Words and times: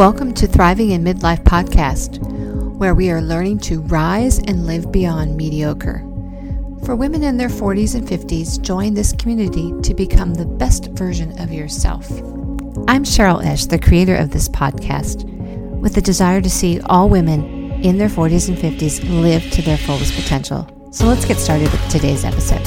Welcome 0.00 0.32
to 0.36 0.46
Thriving 0.46 0.92
in 0.92 1.04
Midlife 1.04 1.44
podcast, 1.44 2.20
where 2.78 2.94
we 2.94 3.10
are 3.10 3.20
learning 3.20 3.58
to 3.58 3.82
rise 3.82 4.38
and 4.38 4.66
live 4.66 4.90
beyond 4.90 5.36
mediocre. 5.36 5.98
For 6.86 6.96
women 6.96 7.22
in 7.22 7.36
their 7.36 7.50
40s 7.50 7.94
and 7.94 8.08
50s, 8.08 8.62
join 8.62 8.94
this 8.94 9.12
community 9.12 9.74
to 9.82 9.92
become 9.92 10.32
the 10.32 10.46
best 10.46 10.86
version 10.92 11.38
of 11.38 11.52
yourself. 11.52 12.10
I'm 12.88 13.04
Cheryl 13.04 13.44
Esch, 13.44 13.66
the 13.66 13.78
creator 13.78 14.16
of 14.16 14.30
this 14.30 14.48
podcast, 14.48 15.24
with 15.82 15.94
the 15.94 16.00
desire 16.00 16.40
to 16.40 16.48
see 16.48 16.80
all 16.86 17.10
women 17.10 17.70
in 17.82 17.98
their 17.98 18.08
40s 18.08 18.48
and 18.48 18.56
50s 18.56 19.06
live 19.20 19.50
to 19.50 19.60
their 19.60 19.76
fullest 19.76 20.14
potential. 20.14 20.66
So 20.92 21.04
let's 21.04 21.26
get 21.26 21.36
started 21.36 21.70
with 21.70 21.88
today's 21.90 22.24
episode. 22.24 22.66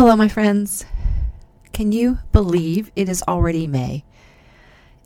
Hello, 0.00 0.16
my 0.16 0.28
friends. 0.28 0.86
Can 1.74 1.92
you 1.92 2.20
believe 2.32 2.90
it 2.96 3.06
is 3.06 3.22
already 3.28 3.66
May? 3.66 4.02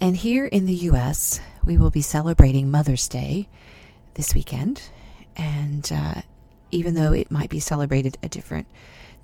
And 0.00 0.16
here 0.16 0.46
in 0.46 0.66
the 0.66 0.86
US, 0.92 1.40
we 1.64 1.76
will 1.76 1.90
be 1.90 2.00
celebrating 2.00 2.70
Mother's 2.70 3.08
Day 3.08 3.48
this 4.14 4.36
weekend. 4.36 4.82
And 5.36 5.90
uh, 5.92 6.22
even 6.70 6.94
though 6.94 7.12
it 7.12 7.28
might 7.28 7.50
be 7.50 7.58
celebrated 7.58 8.18
a 8.22 8.28
different 8.28 8.68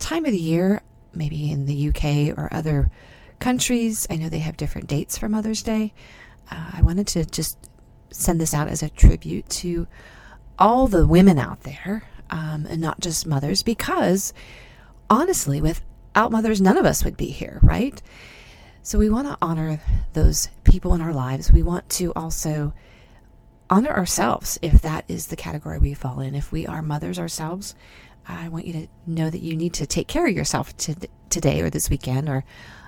time 0.01 0.25
of 0.25 0.33
the 0.33 0.39
year, 0.39 0.83
maybe 1.15 1.53
in 1.53 1.67
the 1.67 1.91
UK 1.91 2.37
or 2.37 2.53
other 2.53 2.91
countries, 3.39 4.09
I 4.11 4.17
know 4.17 4.29
they 4.29 4.41
have 4.41 4.57
different 4.57 4.89
dates 4.89 5.19
for 5.19 5.29
Mother's 5.29 5.63
Day. 5.63 5.93
Uh, 6.51 6.73
I 6.73 6.83
wanted 6.83 7.07
to 7.07 7.25
just 7.25 7.57
send 8.11 8.41
this 8.41 8.55
out 8.55 8.67
as 8.67 8.83
a 8.83 8.91
tribute 8.91 9.49
to 9.51 9.87
all 10.59 10.89
the 10.89 11.07
women 11.07 11.39
out 11.39 11.61
there, 11.61 12.03
um, 12.29 12.67
and 12.69 12.81
not 12.81 12.99
just 12.99 13.25
mothers, 13.25 13.63
because 13.63 14.33
honestly, 15.11 15.61
without 15.61 16.33
mothers, 16.33 16.61
none 16.61 16.79
of 16.79 16.87
us 16.87 17.05
would 17.05 17.17
be 17.17 17.27
here, 17.27 17.59
right? 17.63 18.01
So 18.83 18.99
we 18.99 19.11
want 19.11 19.29
to 19.29 19.37
honor 19.43 19.81
those 20.15 20.49
people 20.65 20.95
in 20.95 21.03
our 21.03 21.13
lives. 21.13 21.53
We 21.53 21.63
want 21.63 21.89
to 21.91 22.13
also 22.15 22.73
honor 23.69 23.91
ourselves 23.91 24.59
if 24.63 24.81
that 24.83 25.05
is 25.07 25.27
the 25.27 25.37
category 25.37 25.79
we 25.79 25.95
fall 25.95 26.21
in. 26.21 26.35
If 26.35 26.51
we 26.51 26.67
are 26.67 26.81
mothers 26.81 27.19
ourselves, 27.19 27.75
I 28.27 28.49
want 28.49 28.67
you 28.67 28.73
to 28.73 28.87
know 29.07 29.29
that 29.29 29.43
you 29.43 29.57
need 29.57 29.75
to 29.75 29.87
take 29.87 30.09
care 30.09 30.27
of 30.27 30.35
yourself 30.35 30.77
to, 30.79 30.95
today 31.29 31.61
or 31.61 31.71
this 31.71 31.91
weekend 31.91 32.29
or 32.29 32.45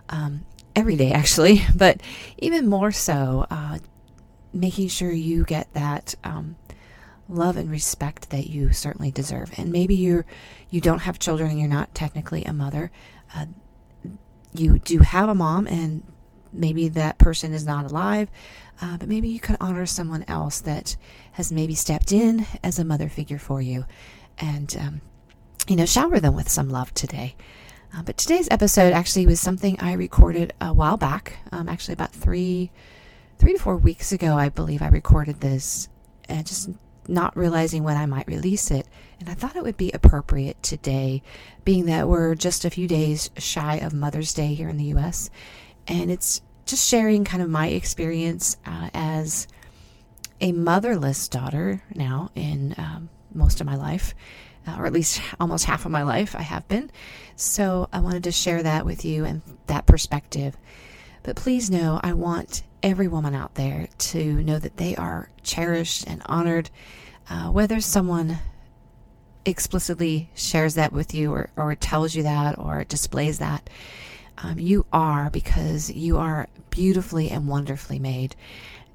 um, 0.08 0.44
every 0.74 0.96
day, 0.96 1.12
actually. 1.12 1.62
But 1.76 2.00
even 2.38 2.68
more 2.68 2.92
so, 2.92 3.46
uh, 3.50 3.78
making 4.52 4.88
sure 4.88 5.10
you 5.10 5.44
get 5.44 5.72
that 5.74 6.14
um, 6.24 6.56
love 7.32 7.56
and 7.56 7.70
respect 7.70 8.30
that 8.30 8.48
you 8.48 8.72
certainly 8.72 9.10
deserve. 9.10 9.52
And 9.56 9.72
maybe 9.72 9.94
you're 9.94 10.24
you 10.70 10.80
don't 10.80 11.00
have 11.00 11.18
children 11.18 11.50
and 11.50 11.58
you're 11.58 11.68
not 11.68 11.94
technically 11.94 12.44
a 12.44 12.52
mother. 12.52 12.90
Uh, 13.34 13.46
you 14.54 14.78
do 14.78 14.98
have 14.98 15.28
a 15.28 15.34
mom, 15.34 15.66
and 15.66 16.02
maybe 16.52 16.88
that 16.88 17.18
person 17.18 17.54
is 17.54 17.64
not 17.64 17.90
alive, 17.90 18.28
uh, 18.80 18.98
but 18.98 19.08
maybe 19.08 19.28
you 19.28 19.40
can 19.40 19.56
honor 19.60 19.86
someone 19.86 20.24
else 20.28 20.60
that 20.60 20.96
has 21.32 21.50
maybe 21.50 21.74
stepped 21.74 22.12
in 22.12 22.46
as 22.62 22.78
a 22.78 22.84
mother 22.84 23.08
figure 23.08 23.38
for 23.38 23.62
you, 23.62 23.86
and 24.38 24.76
um, 24.78 25.00
you 25.68 25.76
know 25.76 25.86
shower 25.86 26.20
them 26.20 26.34
with 26.34 26.48
some 26.48 26.68
love 26.68 26.92
today. 26.94 27.34
Uh, 27.94 28.02
but 28.02 28.16
today's 28.16 28.48
episode 28.50 28.92
actually 28.92 29.26
was 29.26 29.38
something 29.40 29.78
I 29.78 29.92
recorded 29.92 30.54
a 30.60 30.72
while 30.72 30.96
back, 30.96 31.38
um, 31.50 31.68
actually 31.68 31.92
about 31.92 32.12
three, 32.12 32.70
three 33.38 33.52
to 33.52 33.58
four 33.58 33.76
weeks 33.76 34.12
ago, 34.12 34.34
I 34.34 34.48
believe 34.48 34.80
I 34.80 34.88
recorded 34.88 35.40
this, 35.40 35.88
and 36.26 36.46
just 36.46 36.70
not 37.08 37.36
realizing 37.36 37.84
when 37.84 37.96
I 37.96 38.06
might 38.06 38.26
release 38.26 38.70
it. 38.70 38.86
And 39.20 39.28
I 39.28 39.34
thought 39.34 39.56
it 39.56 39.62
would 39.62 39.76
be 39.76 39.90
appropriate 39.92 40.62
today, 40.62 41.22
being 41.64 41.86
that 41.86 42.08
we're 42.08 42.34
just 42.34 42.64
a 42.64 42.70
few 42.70 42.88
days 42.88 43.30
shy 43.36 43.76
of 43.76 43.92
Mother's 43.92 44.32
Day 44.34 44.54
here 44.54 44.68
in 44.68 44.76
the 44.76 44.94
US. 44.96 45.30
And 45.86 46.10
it's 46.10 46.40
just 46.66 46.88
sharing 46.88 47.24
kind 47.24 47.42
of 47.42 47.48
my 47.48 47.68
experience 47.68 48.56
uh, 48.66 48.90
as 48.94 49.48
a 50.40 50.52
motherless 50.52 51.28
daughter 51.28 51.82
now 51.94 52.30
in 52.34 52.74
um, 52.78 53.08
most 53.32 53.60
of 53.60 53.66
my 53.66 53.76
life, 53.76 54.14
uh, 54.66 54.76
or 54.78 54.86
at 54.86 54.92
least 54.92 55.20
almost 55.40 55.64
half 55.64 55.84
of 55.84 55.92
my 55.92 56.02
life 56.02 56.34
I 56.34 56.42
have 56.42 56.66
been. 56.68 56.90
So 57.36 57.88
I 57.92 58.00
wanted 58.00 58.24
to 58.24 58.32
share 58.32 58.62
that 58.62 58.84
with 58.84 59.04
you 59.04 59.24
and 59.24 59.42
that 59.66 59.86
perspective. 59.86 60.56
But 61.22 61.36
please 61.36 61.70
know 61.70 62.00
I 62.02 62.12
want 62.12 62.62
every 62.82 63.08
woman 63.08 63.34
out 63.34 63.54
there 63.54 63.88
to 63.96 64.42
know 64.42 64.58
that 64.58 64.76
they 64.76 64.96
are 64.96 65.30
cherished 65.42 66.06
and 66.06 66.22
honored, 66.26 66.70
uh, 67.30 67.50
whether 67.50 67.80
someone 67.80 68.38
explicitly 69.44 70.30
shares 70.34 70.74
that 70.74 70.92
with 70.92 71.14
you 71.14 71.32
or, 71.32 71.50
or 71.56 71.74
tells 71.74 72.14
you 72.14 72.22
that 72.24 72.58
or 72.58 72.84
displays 72.84 73.38
that. 73.38 73.68
Um, 74.38 74.58
you 74.58 74.86
are 74.92 75.30
because 75.30 75.90
you 75.90 76.18
are 76.18 76.48
beautifully 76.70 77.30
and 77.30 77.46
wonderfully 77.46 77.98
made. 77.98 78.34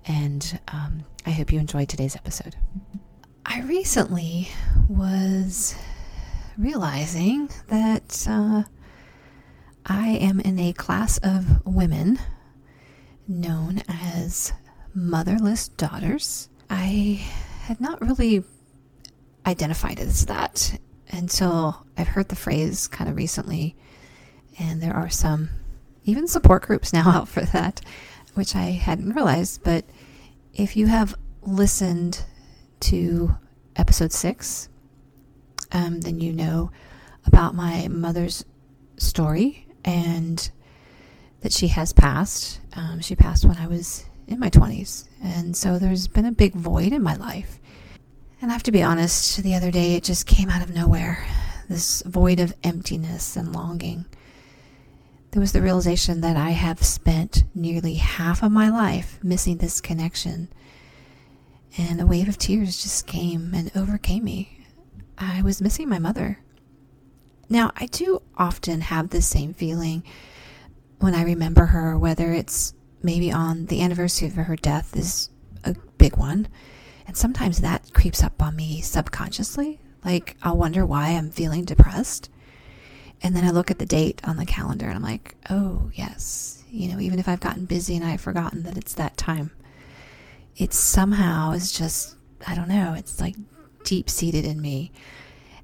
And 0.06 0.60
um, 0.70 1.04
I 1.26 1.32
hope 1.32 1.52
you 1.52 1.60
enjoyed 1.60 1.90
today's 1.90 2.16
episode. 2.16 2.56
I 3.46 3.62
recently 3.62 4.50
was 4.90 5.76
realizing 6.58 7.50
that 7.68 8.26
uh, 8.30 8.64
I 9.90 10.10
am 10.10 10.42
in 10.42 10.60
a 10.60 10.74
class 10.74 11.18
of 11.20 11.66
women 11.66 12.20
known 13.26 13.84
as 13.88 14.52
motherless 14.94 15.70
daughters. 15.70 16.50
I 16.70 17.26
had 17.62 17.80
not 17.80 18.02
really 18.02 18.44
identified 19.46 20.02
as 20.02 20.26
that 20.26 20.78
until 21.10 21.86
I've 21.98 22.10
heard 22.10 22.28
the 22.28 22.36
phrase 22.36 22.88
kind 22.88 23.10
of 23.10 23.16
recently, 23.16 23.78
and 24.60 24.82
there 24.82 24.94
are 24.94 25.10
some 25.10 25.50
even 26.04 26.28
support 26.28 26.64
groups 26.64 26.92
now 26.92 27.10
out 27.10 27.30
for 27.30 27.46
that, 27.46 27.80
which 28.34 28.58
I 28.58 28.72
hadn't 28.72 29.14
realized. 29.14 29.64
But 29.64 29.86
if 30.54 30.76
you 30.76 30.88
have 30.88 31.16
listened 31.44 32.26
to 32.82 33.38
episode 33.78 34.12
six, 34.12 34.68
um, 35.72 36.02
then 36.02 36.20
you 36.20 36.34
know 36.34 36.72
about 37.26 37.56
my 37.56 37.88
mother's 37.88 38.44
story 38.98 39.67
and 39.88 40.52
that 41.42 41.54
she 41.54 41.70
has 41.70 41.94
passed. 41.94 42.60
Um, 42.74 43.00
she 43.00 43.16
passed 43.16 43.46
when 43.46 43.58
I 43.58 43.68
was 43.68 44.06
in 44.28 44.40
my 44.40 44.50
20s. 44.50 45.08
And 45.24 45.56
so 45.56 45.80
there's 45.80 46.08
been 46.08 46.26
a 46.26 46.32
big 46.32 46.54
void 46.54 46.92
in 46.92 47.02
my 47.02 47.16
life. 47.16 47.60
And 48.42 48.52
I 48.52 48.54
have 48.54 48.64
to 48.64 48.72
be 48.72 48.84
honest, 48.84 49.42
the 49.42 49.56
other 49.56 49.72
day 49.72 49.96
it 49.96 50.04
just 50.04 50.28
came 50.28 50.50
out 50.50 50.62
of 50.62 50.76
nowhere 50.76 51.26
this 51.70 52.02
void 52.06 52.40
of 52.40 52.54
emptiness 52.64 53.36
and 53.36 53.54
longing. 53.54 54.06
There 55.32 55.42
was 55.42 55.52
the 55.54 55.62
realization 55.62 56.22
that 56.22 56.38
I 56.38 56.52
have 56.52 56.84
spent 56.84 57.44
nearly 57.54 57.96
half 57.96 58.44
of 58.44 58.52
my 58.52 58.70
life 58.70 59.20
missing 59.24 59.58
this 59.58 59.82
connection. 59.82 60.50
And 61.78 62.00
a 62.00 62.06
wave 62.08 62.30
of 62.30 62.38
tears 62.38 62.82
just 62.82 63.08
came 63.08 63.54
and 63.54 63.72
overcame 63.76 64.24
me. 64.24 64.66
I 65.18 65.42
was 65.42 65.62
missing 65.62 65.90
my 65.90 66.00
mother. 66.00 66.40
Now, 67.50 67.72
I 67.76 67.86
do 67.86 68.22
often 68.38 68.82
have 68.82 69.10
the 69.10 69.22
same 69.22 69.54
feeling 69.54 70.04
when 71.00 71.16
I 71.16 71.24
remember 71.24 71.68
her, 71.68 71.98
whether 71.98 72.34
it's 72.34 72.74
maybe 73.02 73.32
on 73.32 73.68
the 73.68 73.82
anniversary 73.82 74.28
of 74.28 74.36
her 74.36 74.56
death 74.56 74.96
is 74.96 75.30
a 75.64 75.76
big 75.98 76.18
one. 76.18 76.48
And 77.06 77.16
sometimes 77.16 77.62
that 77.62 77.94
creeps 77.94 78.22
up 78.22 78.42
on 78.42 78.56
me 78.56 78.82
subconsciously. 78.82 79.80
Like, 80.04 80.36
I'll 80.42 80.58
wonder 80.58 80.86
why 80.86 81.10
I'm 81.10 81.30
feeling 81.30 81.64
depressed. 81.64 82.30
And 83.22 83.36
then 83.36 83.46
I 83.46 83.52
look 83.52 83.72
at 83.72 83.80
the 83.80 83.86
date 83.86 84.22
on 84.26 84.38
the 84.38 84.46
calendar 84.46 84.88
and 84.88 84.96
I'm 84.96 85.04
like, 85.04 85.36
oh, 85.50 85.90
yes. 85.94 86.64
You 86.70 86.90
know, 86.90 87.00
even 87.00 87.18
if 87.18 87.28
I've 87.28 87.40
gotten 87.40 87.66
busy 87.66 87.96
and 87.96 88.06
I've 88.06 88.22
forgotten 88.22 88.64
that 88.64 88.78
it's 88.78 88.94
that 88.96 89.18
time, 89.18 89.52
it 90.58 90.74
somehow 90.74 91.52
is 91.52 91.72
just, 91.72 92.16
I 92.46 92.56
don't 92.56 92.68
know, 92.68 92.94
it's 92.94 93.22
like 93.22 93.36
deep 93.84 94.10
seated 94.10 94.46
in 94.46 94.62
me. 94.62 94.92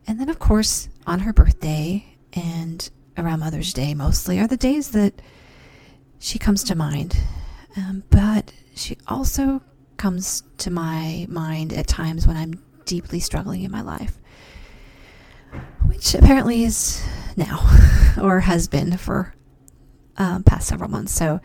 And 0.07 0.19
then, 0.19 0.29
of 0.29 0.39
course, 0.39 0.89
on 1.07 1.19
her 1.19 1.33
birthday 1.33 2.05
and 2.33 2.89
around 3.17 3.39
Mother's 3.39 3.73
Day 3.73 3.93
mostly 3.93 4.39
are 4.39 4.47
the 4.47 4.57
days 4.57 4.91
that 4.91 5.21
she 6.19 6.39
comes 6.39 6.63
to 6.65 6.75
mind. 6.75 7.17
Um, 7.77 8.03
but 8.09 8.53
she 8.75 8.97
also 9.07 9.61
comes 9.97 10.43
to 10.57 10.69
my 10.69 11.25
mind 11.29 11.73
at 11.73 11.87
times 11.87 12.27
when 12.27 12.37
I'm 12.37 12.53
deeply 12.85 13.19
struggling 13.19 13.63
in 13.63 13.71
my 13.71 13.81
life, 13.81 14.17
which 15.85 16.13
apparently 16.13 16.63
is 16.63 17.03
now 17.37 17.59
or 18.21 18.41
has 18.41 18.67
been 18.67 18.97
for 18.97 19.33
um, 20.17 20.43
past 20.43 20.67
several 20.67 20.89
months. 20.89 21.13
So, 21.13 21.39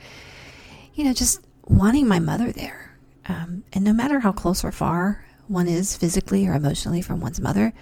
you 0.95 1.05
know, 1.05 1.13
just 1.13 1.41
wanting 1.67 2.09
my 2.09 2.19
mother 2.19 2.53
there. 2.53 2.99
Um, 3.27 3.65
and 3.73 3.85
no 3.85 3.93
matter 3.93 4.21
how 4.21 4.33
close 4.33 4.65
or 4.65 4.73
far 4.73 5.25
one 5.47 5.69
is 5.69 5.97
physically 5.97 6.47
or 6.47 6.55
emotionally 6.55 7.03
from 7.03 7.21
one's 7.21 7.41
mother, 7.41 7.73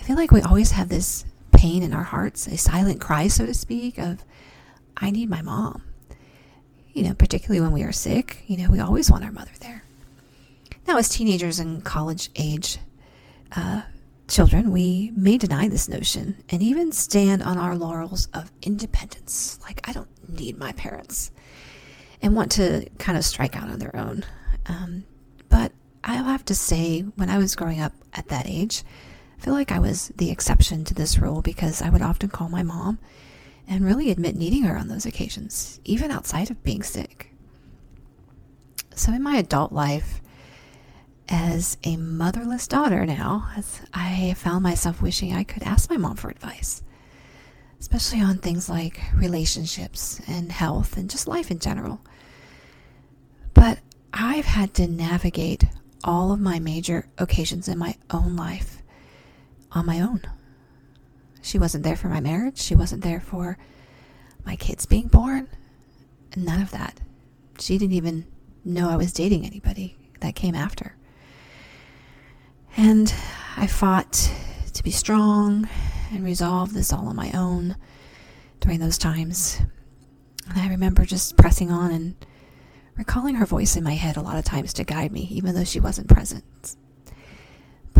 I 0.00 0.02
feel 0.02 0.16
like 0.16 0.30
we 0.30 0.40
always 0.40 0.70
have 0.72 0.88
this 0.88 1.24
pain 1.52 1.82
in 1.82 1.92
our 1.92 2.02
hearts, 2.02 2.46
a 2.46 2.56
silent 2.56 3.00
cry, 3.00 3.28
so 3.28 3.44
to 3.44 3.52
speak, 3.52 3.98
of, 3.98 4.24
I 4.96 5.10
need 5.10 5.28
my 5.28 5.42
mom. 5.42 5.82
You 6.92 7.04
know, 7.04 7.14
particularly 7.14 7.60
when 7.60 7.72
we 7.72 7.82
are 7.82 7.92
sick, 7.92 8.42
you 8.46 8.56
know, 8.56 8.70
we 8.70 8.80
always 8.80 9.10
want 9.10 9.24
our 9.24 9.30
mother 9.30 9.52
there. 9.60 9.84
Now, 10.86 10.96
as 10.96 11.08
teenagers 11.08 11.58
and 11.60 11.84
college 11.84 12.30
age 12.34 12.78
uh, 13.54 13.82
children, 14.26 14.72
we 14.72 15.12
may 15.14 15.36
deny 15.36 15.68
this 15.68 15.88
notion 15.88 16.42
and 16.48 16.62
even 16.62 16.92
stand 16.92 17.42
on 17.42 17.58
our 17.58 17.76
laurels 17.76 18.26
of 18.32 18.50
independence. 18.62 19.60
Like, 19.62 19.86
I 19.88 19.92
don't 19.92 20.08
need 20.28 20.58
my 20.58 20.72
parents, 20.72 21.30
and 22.22 22.34
want 22.34 22.52
to 22.52 22.88
kind 22.98 23.18
of 23.18 23.24
strike 23.24 23.54
out 23.54 23.68
on 23.68 23.78
their 23.78 23.94
own. 23.94 24.24
Um, 24.66 25.04
but 25.48 25.72
I'll 26.02 26.24
have 26.24 26.44
to 26.46 26.54
say, 26.54 27.02
when 27.02 27.28
I 27.28 27.38
was 27.38 27.54
growing 27.54 27.80
up 27.80 27.92
at 28.14 28.28
that 28.28 28.46
age, 28.48 28.82
feel 29.40 29.54
like 29.54 29.72
I 29.72 29.78
was 29.78 30.12
the 30.16 30.30
exception 30.30 30.84
to 30.84 30.94
this 30.94 31.18
rule 31.18 31.40
because 31.40 31.80
I 31.80 31.88
would 31.88 32.02
often 32.02 32.28
call 32.28 32.48
my 32.50 32.62
mom 32.62 32.98
and 33.66 33.84
really 33.84 34.10
admit 34.10 34.36
needing 34.36 34.64
her 34.64 34.76
on 34.76 34.88
those 34.88 35.06
occasions, 35.06 35.80
even 35.84 36.10
outside 36.10 36.50
of 36.50 36.62
being 36.62 36.82
sick. 36.82 37.32
So, 38.94 39.12
in 39.12 39.22
my 39.22 39.36
adult 39.36 39.72
life, 39.72 40.20
as 41.28 41.78
a 41.84 41.96
motherless 41.96 42.66
daughter 42.66 43.06
now, 43.06 43.48
I 43.94 44.34
found 44.34 44.62
myself 44.62 45.00
wishing 45.00 45.32
I 45.32 45.44
could 45.44 45.62
ask 45.62 45.88
my 45.88 45.96
mom 45.96 46.16
for 46.16 46.28
advice, 46.28 46.82
especially 47.78 48.20
on 48.20 48.38
things 48.38 48.68
like 48.68 49.00
relationships 49.14 50.20
and 50.26 50.52
health 50.52 50.98
and 50.98 51.08
just 51.08 51.28
life 51.28 51.50
in 51.50 51.60
general. 51.60 52.00
But 53.54 53.78
I've 54.12 54.44
had 54.44 54.74
to 54.74 54.88
navigate 54.88 55.64
all 56.04 56.32
of 56.32 56.40
my 56.40 56.58
major 56.58 57.06
occasions 57.16 57.68
in 57.68 57.78
my 57.78 57.94
own 58.10 58.36
life 58.36 58.79
on 59.72 59.86
my 59.86 60.00
own. 60.00 60.22
She 61.42 61.58
wasn't 61.58 61.84
there 61.84 61.96
for 61.96 62.08
my 62.08 62.20
marriage. 62.20 62.58
She 62.58 62.74
wasn't 62.74 63.02
there 63.02 63.20
for 63.20 63.56
my 64.44 64.56
kids 64.56 64.86
being 64.86 65.08
born. 65.08 65.48
None 66.36 66.62
of 66.62 66.70
that. 66.70 67.00
She 67.58 67.78
didn't 67.78 67.94
even 67.94 68.26
know 68.64 68.90
I 68.90 68.96
was 68.96 69.12
dating 69.12 69.46
anybody 69.46 69.96
that 70.20 70.34
came 70.34 70.54
after. 70.54 70.96
And 72.76 73.12
I 73.56 73.66
fought 73.66 74.30
to 74.72 74.82
be 74.82 74.90
strong 74.90 75.68
and 76.12 76.24
resolve 76.24 76.72
this 76.72 76.92
all 76.92 77.08
on 77.08 77.16
my 77.16 77.30
own 77.32 77.76
during 78.60 78.80
those 78.80 78.98
times. 78.98 79.60
And 80.48 80.58
I 80.58 80.68
remember 80.68 81.04
just 81.04 81.36
pressing 81.36 81.70
on 81.70 81.90
and 81.90 82.14
recalling 82.96 83.36
her 83.36 83.46
voice 83.46 83.76
in 83.76 83.84
my 83.84 83.94
head 83.94 84.16
a 84.16 84.22
lot 84.22 84.36
of 84.36 84.44
times 84.44 84.72
to 84.74 84.84
guide 84.84 85.12
me, 85.12 85.28
even 85.30 85.54
though 85.54 85.64
she 85.64 85.80
wasn't 85.80 86.08
present. 86.08 86.76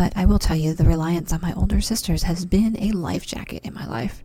But 0.00 0.16
I 0.16 0.24
will 0.24 0.38
tell 0.38 0.56
you, 0.56 0.72
the 0.72 0.84
reliance 0.84 1.30
on 1.30 1.42
my 1.42 1.52
older 1.52 1.82
sisters 1.82 2.22
has 2.22 2.46
been 2.46 2.74
a 2.78 2.92
life 2.92 3.26
jacket 3.26 3.66
in 3.66 3.74
my 3.74 3.86
life, 3.86 4.24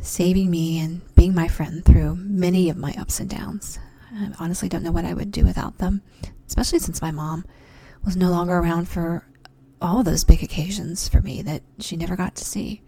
saving 0.00 0.50
me 0.50 0.80
and 0.80 1.02
being 1.14 1.36
my 1.36 1.46
friend 1.46 1.84
through 1.84 2.16
many 2.16 2.68
of 2.68 2.76
my 2.76 2.92
ups 2.98 3.20
and 3.20 3.30
downs. 3.30 3.78
I 4.12 4.32
honestly 4.40 4.68
don't 4.68 4.82
know 4.82 4.90
what 4.90 5.04
I 5.04 5.14
would 5.14 5.30
do 5.30 5.44
without 5.44 5.78
them, 5.78 6.02
especially 6.48 6.80
since 6.80 7.00
my 7.00 7.12
mom 7.12 7.44
was 8.04 8.16
no 8.16 8.30
longer 8.30 8.54
around 8.54 8.88
for 8.88 9.24
all 9.80 10.02
those 10.02 10.24
big 10.24 10.42
occasions 10.42 11.08
for 11.08 11.20
me 11.20 11.42
that 11.42 11.62
she 11.78 11.96
never 11.96 12.16
got 12.16 12.34
to 12.34 12.44
see. 12.44 12.82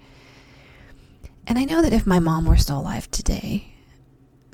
And 1.46 1.60
I 1.60 1.64
know 1.64 1.80
that 1.80 1.92
if 1.92 2.08
my 2.08 2.18
mom 2.18 2.44
were 2.44 2.56
still 2.56 2.80
alive 2.80 3.08
today, 3.12 3.72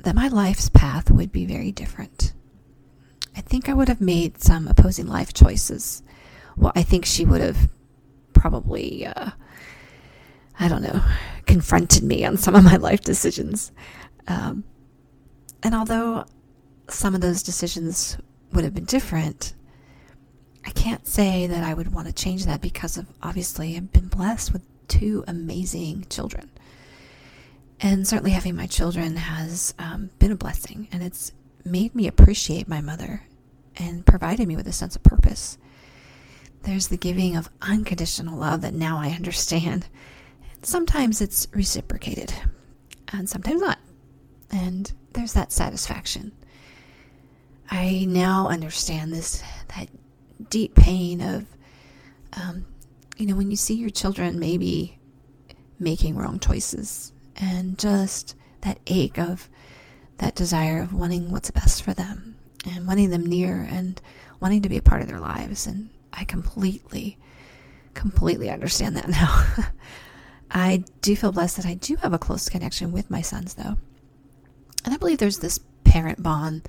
that 0.03 0.13
my 0.13 0.27
life's 0.27 0.69
path 0.69 1.09
would 1.09 1.31
be 1.31 1.47
very 1.47 1.71
different. 1.71 2.33
I 3.35 3.41
think 3.41 3.67
I 3.67 3.73
would 3.73 3.87
have 3.87 3.99
made 3.99 4.43
some 4.43 4.67
opposing 4.67 5.07
life 5.07 5.33
choices. 5.33 6.03
Well, 6.57 6.71
I 6.75 6.83
think 6.83 7.05
she 7.05 7.23
would 7.23 7.41
have 7.41 7.69
probably, 8.33 9.05
uh, 9.05 9.31
I 10.59 10.67
don't 10.67 10.81
know, 10.81 11.01
confronted 11.45 12.03
me 12.03 12.25
on 12.25 12.37
some 12.37 12.55
of 12.55 12.63
my 12.63 12.75
life 12.77 13.01
decisions. 13.01 13.71
Um, 14.27 14.63
and 15.63 15.73
although 15.73 16.25
some 16.89 17.15
of 17.15 17.21
those 17.21 17.43
decisions 17.43 18.17
would 18.53 18.63
have 18.63 18.73
been 18.73 18.85
different, 18.85 19.53
I 20.65 20.71
can't 20.71 21.07
say 21.07 21.47
that 21.47 21.63
I 21.63 21.73
would 21.73 21.93
want 21.93 22.07
to 22.07 22.13
change 22.13 22.45
that 22.45 22.61
because 22.61 22.97
of 22.97 23.07
obviously 23.21 23.75
I've 23.75 23.91
been 23.91 24.07
blessed 24.07 24.51
with 24.51 24.63
two 24.87 25.23
amazing 25.27 26.07
children. 26.09 26.49
And 27.79 28.07
certainly 28.07 28.31
having 28.31 28.55
my 28.55 28.65
children 28.65 29.15
has 29.15 29.73
um, 29.77 30.09
been 30.19 30.31
a 30.31 30.35
blessing 30.35 30.87
and 30.91 31.03
it's 31.03 31.31
made 31.63 31.93
me 31.93 32.07
appreciate 32.07 32.67
my 32.67 32.81
mother 32.81 33.23
and 33.75 34.05
provided 34.05 34.47
me 34.47 34.55
with 34.55 34.67
a 34.67 34.73
sense 34.73 34.95
of 34.95 35.03
purpose. 35.03 35.57
There's 36.63 36.87
the 36.87 36.97
giving 36.97 37.35
of 37.35 37.49
unconditional 37.61 38.37
love 38.37 38.61
that 38.61 38.73
now 38.73 38.97
I 38.97 39.09
understand. 39.09 39.87
Sometimes 40.61 41.21
it's 41.21 41.47
reciprocated 41.53 42.33
and 43.13 43.29
sometimes 43.29 43.61
not. 43.61 43.79
And 44.51 44.91
there's 45.13 45.33
that 45.33 45.51
satisfaction. 45.51 46.31
I 47.69 48.05
now 48.07 48.47
understand 48.47 49.13
this 49.13 49.43
that 49.75 49.89
deep 50.49 50.75
pain 50.75 51.21
of, 51.21 51.45
um, 52.33 52.65
you 53.17 53.25
know, 53.25 53.35
when 53.35 53.51
you 53.51 53.57
see 53.57 53.75
your 53.75 53.89
children 53.89 54.39
maybe 54.39 54.99
making 55.79 56.15
wrong 56.15 56.39
choices 56.39 57.11
and 57.35 57.77
just 57.77 58.35
that 58.61 58.79
ache 58.87 59.19
of 59.19 59.49
that 60.17 60.35
desire 60.35 60.81
of 60.81 60.93
wanting 60.93 61.31
what's 61.31 61.51
best 61.51 61.83
for 61.83 61.93
them 61.93 62.35
and 62.65 62.87
wanting 62.87 63.09
them 63.09 63.25
near 63.25 63.67
and 63.69 64.01
wanting 64.39 64.61
to 64.61 64.69
be 64.69 64.77
a 64.77 64.81
part 64.81 65.01
of 65.01 65.07
their 65.07 65.19
lives. 65.19 65.67
And 65.67 65.89
I 66.13 66.23
completely, 66.23 67.17
completely 67.93 68.49
understand 68.49 68.95
that 68.95 69.09
now. 69.09 69.45
I 70.49 70.83
do 71.01 71.15
feel 71.15 71.31
blessed 71.31 71.57
that 71.57 71.65
I 71.65 71.73
do 71.73 71.95
have 71.97 72.13
a 72.13 72.19
close 72.19 72.49
connection 72.49 72.91
with 72.91 73.09
my 73.09 73.21
sons, 73.21 73.55
though. 73.55 73.77
And 74.85 74.93
I 74.93 74.97
believe 74.97 75.17
there's 75.17 75.39
this 75.39 75.59
parent 75.83 76.23
bond 76.23 76.67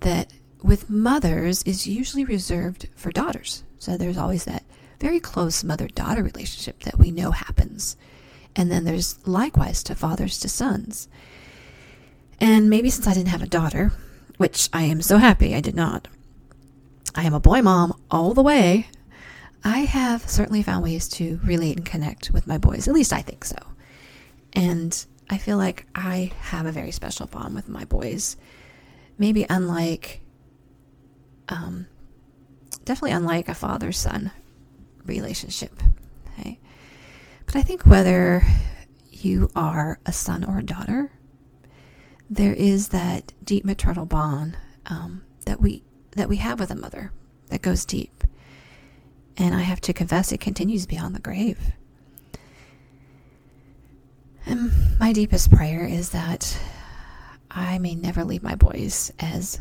that 0.00 0.32
with 0.62 0.90
mothers 0.90 1.62
is 1.62 1.86
usually 1.86 2.24
reserved 2.24 2.88
for 2.96 3.10
daughters. 3.10 3.64
So 3.78 3.96
there's 3.96 4.18
always 4.18 4.44
that 4.44 4.64
very 5.00 5.20
close 5.20 5.64
mother 5.64 5.88
daughter 5.88 6.22
relationship 6.22 6.80
that 6.84 6.98
we 6.98 7.10
know 7.10 7.32
happens. 7.32 7.96
And 8.54 8.70
then 8.70 8.84
there's 8.84 9.24
likewise 9.26 9.82
to 9.84 9.94
fathers 9.94 10.38
to 10.40 10.48
sons. 10.48 11.08
And 12.40 12.70
maybe 12.70 12.90
since 12.90 13.06
I 13.06 13.14
didn't 13.14 13.28
have 13.28 13.42
a 13.42 13.46
daughter, 13.46 13.92
which 14.36 14.68
I 14.72 14.82
am 14.82 15.02
so 15.02 15.18
happy 15.18 15.54
I 15.54 15.60
did 15.60 15.74
not, 15.74 16.08
I 17.14 17.24
am 17.24 17.34
a 17.34 17.40
boy 17.40 17.62
mom 17.62 18.00
all 18.10 18.34
the 18.34 18.42
way. 18.42 18.88
I 19.64 19.80
have 19.80 20.28
certainly 20.28 20.62
found 20.62 20.82
ways 20.82 21.08
to 21.10 21.38
relate 21.44 21.76
and 21.76 21.86
connect 21.86 22.30
with 22.30 22.46
my 22.46 22.58
boys. 22.58 22.88
At 22.88 22.94
least 22.94 23.12
I 23.12 23.22
think 23.22 23.44
so. 23.44 23.56
And 24.52 25.04
I 25.30 25.38
feel 25.38 25.56
like 25.56 25.86
I 25.94 26.32
have 26.40 26.66
a 26.66 26.72
very 26.72 26.90
special 26.90 27.26
bond 27.26 27.54
with 27.54 27.68
my 27.68 27.84
boys. 27.84 28.36
Maybe 29.18 29.46
unlike 29.48 30.20
um, 31.48 31.86
definitely 32.84 33.12
unlike 33.12 33.48
a 33.48 33.54
father 33.54 33.92
son 33.92 34.32
relationship. 35.04 35.82
Okay? 36.38 36.58
But 37.46 37.56
I 37.56 37.62
think 37.62 37.86
whether 37.86 38.42
you 39.10 39.50
are 39.54 39.98
a 40.06 40.12
son 40.12 40.44
or 40.44 40.58
a 40.58 40.64
daughter, 40.64 41.12
there 42.30 42.54
is 42.54 42.88
that 42.88 43.32
deep 43.44 43.64
maternal 43.64 44.06
bond 44.06 44.56
um, 44.86 45.22
that 45.44 45.60
we 45.60 45.82
that 46.16 46.28
we 46.28 46.36
have 46.36 46.60
with 46.60 46.70
a 46.70 46.76
mother 46.76 47.12
that 47.48 47.62
goes 47.62 47.84
deep. 47.84 48.24
And 49.36 49.54
I 49.54 49.60
have 49.60 49.80
to 49.82 49.92
confess, 49.92 50.32
it 50.32 50.40
continues 50.40 50.86
beyond 50.86 51.14
the 51.14 51.20
grave. 51.20 51.72
And 54.44 54.72
my 54.98 55.12
deepest 55.12 55.50
prayer 55.50 55.84
is 55.84 56.10
that 56.10 56.58
I 57.50 57.78
may 57.78 57.94
never 57.94 58.24
leave 58.24 58.42
my 58.42 58.54
boys 58.54 59.12
as 59.18 59.60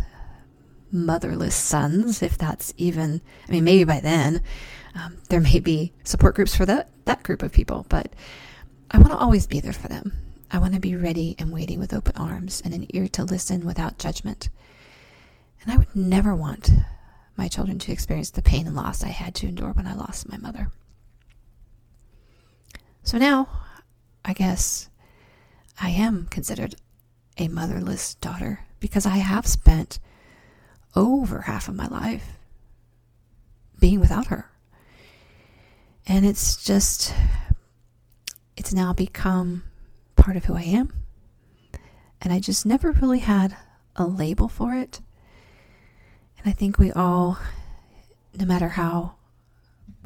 motherless 0.92 1.56
sons, 1.56 2.22
if 2.22 2.38
that's 2.38 2.74
even, 2.78 3.22
I 3.48 3.52
mean, 3.52 3.64
maybe 3.64 3.84
by 3.86 4.00
then 4.00 4.42
um, 4.96 5.18
there 5.30 5.40
may 5.40 5.60
be 5.60 5.94
support 6.04 6.36
groups 6.36 6.56
for 6.56 6.66
that, 6.66 6.90
that 7.06 7.24
group 7.24 7.44
of 7.44 7.54
people, 7.54 7.86
but 7.90 8.14
I 8.90 8.98
want 8.98 9.12
to 9.12 9.18
always 9.18 9.48
be 9.48 9.60
there 9.60 9.74
for 9.74 9.88
them. 9.88 10.14
I 10.52 10.58
want 10.58 10.74
to 10.74 10.82
be 10.82 10.96
ready 10.96 11.36
and 11.40 11.54
waiting 11.54 11.80
with 11.80 11.94
open 11.94 12.18
arms 12.18 12.62
and 12.66 12.74
an 12.74 12.88
ear 12.90 13.08
to 13.10 13.24
listen 13.24 13.66
without 13.66 13.98
judgment. 13.98 14.50
And 15.62 15.72
I 15.72 15.78
would 15.78 15.96
never 15.96 16.36
want 16.36 16.72
my 17.36 17.48
children 17.48 17.80
to 17.80 17.92
experience 17.92 18.32
the 18.32 18.42
pain 18.42 18.68
and 18.68 18.76
loss 18.76 19.04
I 19.04 19.10
had 19.10 19.36
to 19.36 19.48
endure 19.48 19.72
when 19.72 19.88
I 19.88 19.94
lost 19.94 20.30
my 20.30 20.38
mother. 20.38 20.72
So 23.04 23.18
now, 23.18 23.48
I 24.24 24.34
guess 24.34 24.90
I 25.80 25.90
am 25.90 26.28
considered 26.30 26.76
a 27.38 27.48
motherless 27.48 28.16
daughter 28.16 28.66
because 28.80 29.06
I 29.06 29.18
have 29.18 29.48
spent 29.48 30.00
over 30.96 31.42
half 31.42 31.68
of 31.68 31.76
my 31.76 31.88
life 31.88 32.38
being 33.80 34.00
without 34.00 34.28
her. 34.28 34.50
And 36.06 36.26
it's 36.26 36.64
just, 36.64 37.14
it's 38.58 38.74
now 38.74 38.94
become 38.94 39.64
part 40.16 40.36
of 40.36 40.46
who 40.46 40.56
I 40.56 40.64
am. 40.64 40.94
And 42.22 42.32
I 42.32 42.40
just 42.40 42.66
never 42.66 42.92
really 42.92 43.20
had 43.20 43.58
a 43.96 44.06
label 44.06 44.48
for 44.48 44.74
it. 44.74 45.02
And 46.44 46.52
I 46.52 46.54
think 46.54 46.80
we 46.80 46.92
all, 46.92 47.38
no 48.38 48.46
matter 48.46 48.70
how 48.70 49.14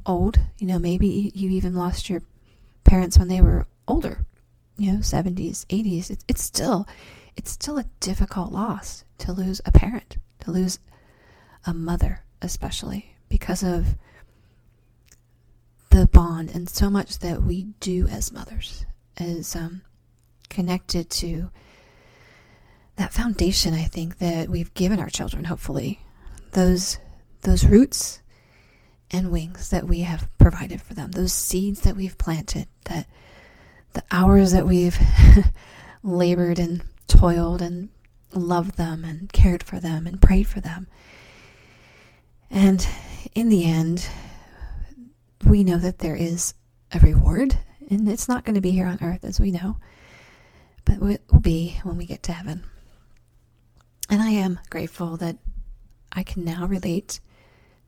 old, 0.06 0.40
you 0.58 0.68
know, 0.68 0.80
maybe 0.80 1.32
you 1.34 1.50
even 1.50 1.76
lost 1.76 2.10
your 2.10 2.22
parents 2.84 3.18
when 3.18 3.28
they 3.28 3.42
were 3.42 3.68
older, 3.88 4.26
you 4.78 4.92
know, 4.92 5.00
70s, 5.00 5.66
80s, 5.68 6.10
it's, 6.10 6.26
it's 6.28 6.44
still, 6.44 6.88
it's 7.38 7.52
still 7.52 7.78
a 7.78 7.86
difficult 8.00 8.52
loss 8.52 9.06
to 9.20 9.32
lose 9.32 9.62
a 9.66 9.72
parent 9.72 10.18
to 10.40 10.52
lose 10.52 10.80
a 11.66 11.74
mother, 11.74 12.24
especially 12.42 13.16
because 13.30 13.64
of 13.64 13.96
the 15.90 16.08
bond 16.08 16.52
and 16.54 16.70
so 16.70 16.90
much 16.90 17.20
that 17.20 17.44
we 17.44 17.64
do 17.80 18.08
as 18.08 18.32
mothers 18.32 18.86
is 19.18 19.56
um, 19.56 19.82
connected 20.50 21.10
to 21.10 21.50
that 22.98 23.14
foundation 23.14 23.74
I 23.74 23.84
think 23.84 24.18
that 24.20 24.50
we've 24.50 24.74
given 24.74 25.00
our 25.00 25.10
children 25.10 25.46
hopefully 25.46 26.00
those 26.56 26.98
those 27.42 27.66
roots 27.66 28.22
and 29.12 29.32
wings 29.32 29.70
that 29.70 29.88
we 29.88 30.00
have 30.00 30.28
provided 30.38 30.82
for 30.82 30.94
them 30.94 31.12
those 31.12 31.32
seeds 31.32 31.82
that 31.82 31.96
we've 31.96 32.18
planted 32.18 32.68
that 32.86 33.08
the 33.94 34.04
hours 34.12 34.52
that 34.52 34.66
we've 34.66 34.98
labored 36.04 36.60
and 36.60 36.84
toiled 37.08 37.62
and 37.62 37.90
loved 38.34 38.78
them 38.78 39.04
and 39.06 39.32
cared 39.32 39.64
for 39.64 39.80
them 39.80 40.06
and 40.06 40.22
prayed 40.22 40.46
for 40.46 40.60
them. 40.60 40.88
And 42.52 42.86
in 43.34 43.50
the 43.50 43.66
end 43.66 44.08
we 45.46 45.64
know 45.64 45.78
that 45.78 46.00
there 46.00 46.16
is 46.16 46.54
a 46.92 47.00
reward 47.00 47.58
and 47.90 48.08
it's 48.10 48.28
not 48.28 48.44
going 48.44 48.56
to 48.56 48.62
be 48.62 48.72
here 48.72 48.88
on 48.88 49.00
earth 49.02 49.24
as 49.24 49.40
we 49.40 49.52
know 49.52 49.78
but 50.84 51.02
it 51.02 51.22
will 51.32 51.40
be 51.40 51.80
when 51.84 51.98
we 51.98 52.06
get 52.06 52.22
to 52.24 52.32
heaven. 52.32 52.64
And 54.10 54.22
I 54.22 54.30
am 54.30 54.60
grateful 54.70 55.18
that 55.18 55.38
I 56.16 56.24
can 56.24 56.46
now 56.46 56.66
relate 56.66 57.20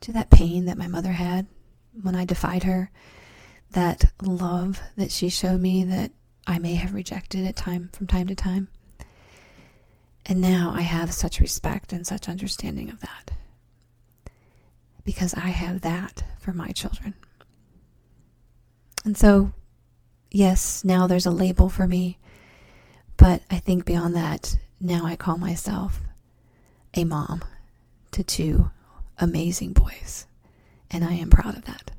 to 0.01 0.11
that 0.13 0.29
pain 0.29 0.65
that 0.65 0.77
my 0.77 0.87
mother 0.87 1.13
had 1.13 1.47
when 2.01 2.15
I 2.15 2.25
defied 2.25 2.63
her, 2.63 2.91
that 3.71 4.11
love 4.21 4.81
that 4.95 5.11
she 5.11 5.29
showed 5.29 5.61
me 5.61 5.83
that 5.85 6.11
I 6.45 6.59
may 6.59 6.75
have 6.75 6.93
rejected 6.93 7.45
at 7.45 7.55
time 7.55 7.89
from 7.93 8.07
time 8.07 8.27
to 8.27 8.35
time. 8.35 8.69
And 10.25 10.41
now 10.41 10.73
I 10.75 10.81
have 10.81 11.13
such 11.13 11.39
respect 11.39 11.93
and 11.93 12.05
such 12.05 12.27
understanding 12.29 12.89
of 12.89 12.99
that. 13.01 13.31
Because 15.03 15.33
I 15.33 15.47
have 15.47 15.81
that 15.81 16.23
for 16.37 16.51
my 16.51 16.69
children. 16.69 17.13
And 19.05 19.17
so, 19.17 19.53
yes, 20.29 20.83
now 20.83 21.07
there's 21.07 21.25
a 21.25 21.31
label 21.31 21.69
for 21.69 21.87
me. 21.87 22.17
But 23.15 23.41
I 23.49 23.59
think 23.59 23.85
beyond 23.85 24.15
that, 24.15 24.57
now 24.81 25.05
I 25.05 25.15
call 25.15 25.37
myself 25.37 26.01
a 26.93 27.05
mom 27.05 27.41
to 28.17 28.23
two 28.23 28.71
amazing 29.19 29.73
boys. 29.73 30.25
And 30.89 31.03
I 31.03 31.13
am 31.13 31.29
proud 31.29 31.55
of 31.55 31.65
that. 31.65 31.91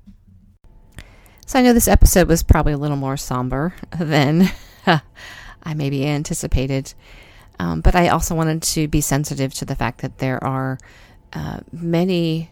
So 1.47 1.59
I 1.59 1.63
know 1.63 1.73
this 1.73 1.89
episode 1.89 2.29
was 2.29 2.43
probably 2.43 2.73
a 2.73 2.79
little 2.79 2.97
more 2.97 3.17
somber 3.17 3.75
than 3.99 4.51
I 4.87 5.75
maybe 5.75 6.07
anticipated. 6.07 6.93
Um, 7.61 7.81
but 7.81 7.95
I 7.95 8.09
also 8.09 8.35
wanted 8.35 8.63
to 8.63 8.89
be 8.89 9.01
sensitive 9.01 9.55
to 9.55 9.65
the 9.65 9.77
fact 9.77 10.01
that 10.03 10.19
there 10.19 10.43
are 10.43 10.79
uh, 11.33 11.61
many 11.73 12.51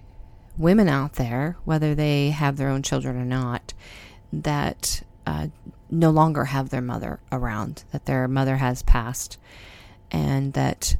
women 0.56 0.88
out 0.88 1.14
there, 1.14 1.56
whether 1.64 1.94
they 1.94 2.30
have 2.30 2.56
their 2.56 2.68
own 2.68 2.82
children 2.82 3.16
or 3.16 3.24
not, 3.24 3.74
that 4.32 5.02
uh, 5.26 5.48
no 5.90 6.10
longer 6.10 6.44
have 6.44 6.70
their 6.70 6.80
mother 6.80 7.20
around, 7.30 7.84
that 7.92 8.06
their 8.06 8.26
mother 8.28 8.56
has 8.56 8.82
passed, 8.82 9.38
and 10.10 10.52
that 10.54 10.96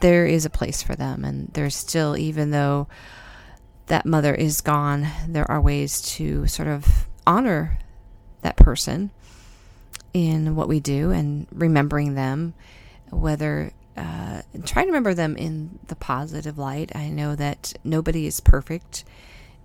there 0.00 0.26
is 0.26 0.44
a 0.44 0.50
place 0.50 0.82
for 0.82 0.94
them. 0.94 1.24
And 1.24 1.48
there's 1.52 1.76
still, 1.76 2.16
even 2.16 2.50
though 2.50 2.88
that 3.86 4.06
mother 4.06 4.34
is 4.34 4.60
gone, 4.60 5.06
there 5.28 5.50
are 5.50 5.60
ways 5.60 6.00
to 6.16 6.46
sort 6.46 6.68
of 6.68 7.08
honor 7.26 7.78
that 8.42 8.56
person 8.56 9.10
in 10.12 10.56
what 10.56 10.68
we 10.68 10.80
do 10.80 11.10
and 11.10 11.46
remembering 11.52 12.14
them, 12.14 12.54
whether 13.10 13.72
uh, 13.96 14.42
try 14.64 14.82
to 14.82 14.88
remember 14.88 15.14
them 15.14 15.36
in 15.36 15.78
the 15.88 15.96
positive 15.96 16.58
light. 16.58 16.94
I 16.94 17.08
know 17.08 17.34
that 17.36 17.74
nobody 17.84 18.26
is 18.26 18.40
perfect, 18.40 19.04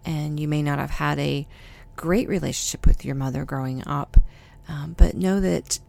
and 0.06 0.40
you 0.40 0.48
may 0.48 0.62
not 0.62 0.80
have 0.80 0.92
had 0.92 1.20
a 1.20 1.48
great 1.96 2.28
relationship 2.28 2.86
with 2.86 3.06
your 3.06 3.16
mother 3.16 3.46
growing 3.46 3.86
up, 3.88 4.18
um, 4.68 4.96
but 4.98 5.16
know 5.16 5.40
that 5.40 5.80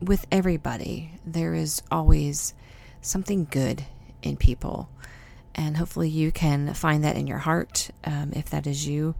with 0.00 0.26
everybody, 0.30 1.18
there 1.24 1.54
is 1.54 1.82
always 1.90 2.54
something 3.00 3.46
good 3.50 3.84
in 4.22 4.36
people. 4.36 4.88
And 5.54 5.76
hopefully, 5.76 6.08
you 6.08 6.30
can 6.30 6.72
find 6.74 7.02
that 7.04 7.16
in 7.16 7.26
your 7.26 7.38
heart 7.38 7.90
um, 8.04 8.32
if 8.34 8.50
that 8.50 8.66
is 8.66 8.86
you. 8.86 9.14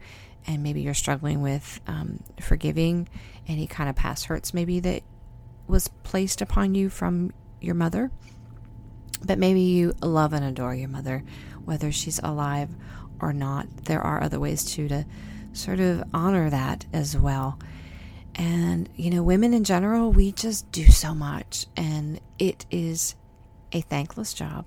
And 0.46 0.62
maybe 0.62 0.80
you're 0.80 0.94
struggling 0.94 1.42
with 1.42 1.80
um, 1.86 2.22
forgiving 2.40 3.08
any 3.46 3.66
kind 3.66 3.90
of 3.90 3.96
past 3.96 4.26
hurts, 4.26 4.54
maybe 4.54 4.80
that 4.80 5.02
was 5.66 5.88
placed 6.02 6.40
upon 6.40 6.74
you 6.74 6.88
from 6.88 7.32
your 7.60 7.74
mother. 7.74 8.10
But 9.24 9.38
maybe 9.38 9.60
you 9.60 9.94
love 10.00 10.32
and 10.32 10.44
adore 10.44 10.74
your 10.74 10.88
mother, 10.88 11.24
whether 11.64 11.90
she's 11.90 12.20
alive 12.20 12.70
or 13.20 13.32
not. 13.32 13.84
There 13.84 14.00
are 14.00 14.22
other 14.22 14.38
ways 14.38 14.64
too 14.64 14.88
to 14.88 15.04
sort 15.52 15.80
of 15.80 16.04
honor 16.14 16.50
that 16.50 16.86
as 16.92 17.16
well. 17.16 17.58
And, 18.36 18.88
you 18.94 19.10
know, 19.10 19.22
women 19.22 19.52
in 19.52 19.64
general, 19.64 20.12
we 20.12 20.30
just 20.32 20.70
do 20.70 20.86
so 20.86 21.14
much. 21.14 21.66
And 21.76 22.20
it 22.38 22.64
is 22.70 23.16
a 23.72 23.80
thankless 23.80 24.32
job, 24.34 24.66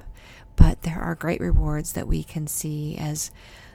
but 0.55 0.81
there 0.84 1.00
are 1.00 1.15
great 1.15 1.41
rewards 1.41 1.93
that 1.93 2.08
we 2.08 2.24
can 2.24 2.48
see 2.48 2.98
as 2.98 3.31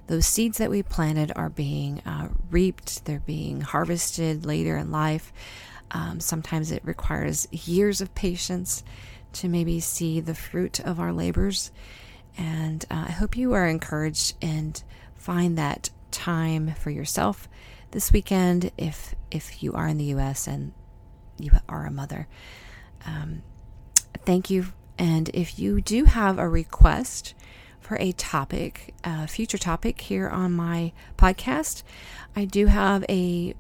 those 0.06 0.26
seeds 0.26 0.58
that 0.58 0.70
we 0.70 0.82
planted 0.82 1.32
are 1.34 1.50
being 1.50 2.00
uh, 2.06 2.28
reaped, 2.50 3.04
they're 3.04 3.20
being 3.20 3.60
harvested 3.60 4.46
later 4.46 4.76
in 4.76 4.90
life. 4.90 5.32
Um, 5.90 6.20
sometimes 6.20 6.70
it 6.70 6.84
requires 6.84 7.48
years 7.50 8.00
of 8.00 8.14
patience 8.14 8.84
to 9.34 9.48
maybe 9.48 9.80
see 9.80 10.20
the 10.20 10.34
fruit 10.34 10.80
of 10.80 11.00
our 11.00 11.12
labors. 11.12 11.70
And 12.38 12.84
uh, 12.90 13.06
I 13.08 13.12
hope 13.12 13.36
you 13.36 13.52
are 13.54 13.66
encouraged 13.66 14.36
and 14.40 14.80
find 15.16 15.58
that 15.58 15.90
time 16.10 16.74
for 16.74 16.90
yourself 16.90 17.48
this 17.90 18.12
weekend 18.12 18.70
if 18.76 19.14
if 19.30 19.62
you 19.62 19.72
are 19.72 19.88
in 19.88 19.98
the 19.98 20.04
U.S. 20.04 20.46
and 20.46 20.72
you 21.38 21.50
are 21.68 21.86
a 21.86 21.90
mother. 21.90 22.28
Um, 23.04 23.42
thank 24.24 24.50
you 24.50 24.72
and 24.98 25.28
if 25.34 25.58
you 25.58 25.80
do 25.80 26.04
have 26.04 26.38
a 26.38 26.48
request 26.48 27.34
for 27.80 27.96
a 28.00 28.12
topic, 28.12 28.94
a 29.04 29.26
future 29.28 29.58
topic 29.58 30.00
here 30.00 30.28
on 30.28 30.52
my 30.52 30.92
podcast, 31.16 31.82
I 32.34 32.44
do 32.44 32.66
have 32.66 33.04
a 33.08 33.54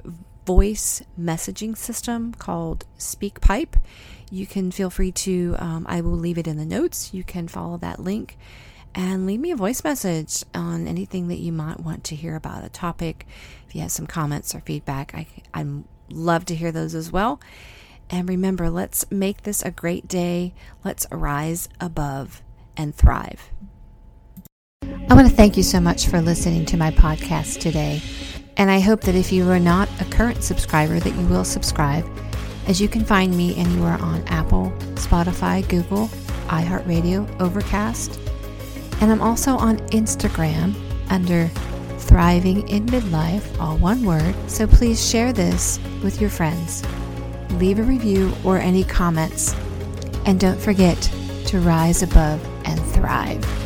voice 0.46 1.02
messaging 1.20 1.76
system 1.76 2.32
called 2.34 2.84
SpeakPipe. 2.98 3.74
You 4.30 4.46
can 4.46 4.70
feel 4.70 4.90
free 4.90 5.12
to, 5.12 5.56
um, 5.58 5.86
I 5.88 6.00
will 6.00 6.16
leave 6.16 6.38
it 6.38 6.48
in 6.48 6.56
the 6.56 6.64
notes. 6.64 7.14
You 7.14 7.22
can 7.22 7.48
follow 7.48 7.76
that 7.78 8.00
link 8.00 8.36
and 8.94 9.26
leave 9.26 9.40
me 9.40 9.50
a 9.50 9.56
voice 9.56 9.84
message 9.84 10.42
on 10.54 10.88
anything 10.88 11.28
that 11.28 11.38
you 11.38 11.52
might 11.52 11.80
want 11.80 12.02
to 12.04 12.16
hear 12.16 12.34
about 12.34 12.64
a 12.64 12.68
topic. 12.68 13.26
If 13.68 13.74
you 13.74 13.82
have 13.82 13.92
some 13.92 14.06
comments 14.06 14.54
or 14.54 14.60
feedback, 14.60 15.14
I, 15.14 15.26
I'd 15.52 15.84
love 16.08 16.46
to 16.46 16.54
hear 16.54 16.72
those 16.72 16.94
as 16.94 17.12
well. 17.12 17.38
And 18.10 18.28
remember, 18.28 18.70
let's 18.70 19.10
make 19.10 19.42
this 19.42 19.62
a 19.62 19.70
great 19.70 20.06
day. 20.06 20.54
Let's 20.84 21.06
rise 21.10 21.68
above 21.80 22.42
and 22.76 22.94
thrive. 22.94 23.50
I 25.08 25.14
want 25.14 25.28
to 25.28 25.34
thank 25.34 25.56
you 25.56 25.62
so 25.62 25.80
much 25.80 26.06
for 26.06 26.20
listening 26.20 26.66
to 26.66 26.76
my 26.76 26.90
podcast 26.90 27.60
today. 27.60 28.02
And 28.56 28.70
I 28.70 28.80
hope 28.80 29.02
that 29.02 29.14
if 29.14 29.32
you 29.32 29.50
are 29.50 29.58
not 29.58 29.88
a 30.00 30.04
current 30.06 30.42
subscriber, 30.42 31.00
that 31.00 31.14
you 31.14 31.26
will 31.26 31.44
subscribe, 31.44 32.06
as 32.66 32.80
you 32.80 32.88
can 32.88 33.04
find 33.04 33.36
me 33.36 33.56
anywhere 33.56 33.98
on 34.00 34.26
Apple, 34.28 34.72
Spotify, 34.94 35.66
Google, 35.68 36.06
iHeartRadio, 36.48 37.40
Overcast. 37.40 38.18
And 39.00 39.10
I'm 39.12 39.20
also 39.20 39.56
on 39.56 39.78
Instagram 39.88 40.74
under 41.10 41.48
Thriving 41.98 42.68
in 42.68 42.86
Midlife, 42.86 43.60
all 43.60 43.76
one 43.78 44.04
word. 44.04 44.34
So 44.48 44.66
please 44.66 45.04
share 45.04 45.32
this 45.32 45.80
with 46.02 46.20
your 46.20 46.30
friends 46.30 46.82
leave 47.52 47.78
a 47.78 47.82
review 47.82 48.32
or 48.44 48.58
any 48.58 48.84
comments. 48.84 49.54
And 50.24 50.38
don't 50.40 50.60
forget 50.60 50.96
to 51.46 51.60
rise 51.60 52.02
above 52.02 52.44
and 52.64 52.80
thrive. 52.80 53.65